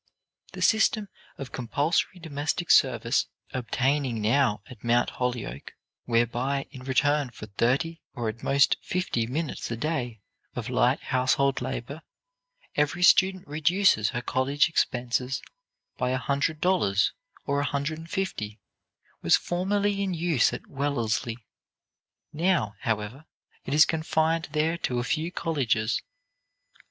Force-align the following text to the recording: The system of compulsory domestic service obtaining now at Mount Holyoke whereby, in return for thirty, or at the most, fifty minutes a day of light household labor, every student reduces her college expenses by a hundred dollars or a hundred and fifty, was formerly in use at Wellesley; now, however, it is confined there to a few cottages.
The 0.53 0.63
system 0.63 1.09
of 1.37 1.51
compulsory 1.51 2.17
domestic 2.19 2.71
service 2.71 3.27
obtaining 3.53 4.19
now 4.19 4.63
at 4.65 4.83
Mount 4.83 5.11
Holyoke 5.11 5.75
whereby, 6.05 6.65
in 6.71 6.81
return 6.81 7.29
for 7.29 7.45
thirty, 7.45 8.01
or 8.15 8.27
at 8.27 8.39
the 8.39 8.43
most, 8.45 8.77
fifty 8.81 9.27
minutes 9.27 9.69
a 9.69 9.77
day 9.77 10.19
of 10.55 10.71
light 10.71 11.01
household 11.03 11.61
labor, 11.61 12.01
every 12.73 13.03
student 13.03 13.45
reduces 13.47 14.09
her 14.09 14.23
college 14.23 14.69
expenses 14.69 15.39
by 15.99 16.09
a 16.09 16.17
hundred 16.17 16.59
dollars 16.61 17.13
or 17.45 17.59
a 17.59 17.65
hundred 17.65 17.99
and 17.99 18.09
fifty, 18.09 18.59
was 19.21 19.37
formerly 19.37 20.01
in 20.01 20.15
use 20.15 20.51
at 20.51 20.65
Wellesley; 20.65 21.37
now, 22.33 22.73
however, 22.79 23.25
it 23.65 23.73
is 23.75 23.85
confined 23.85 24.47
there 24.51 24.79
to 24.79 24.97
a 24.97 25.03
few 25.03 25.31
cottages. 25.31 26.01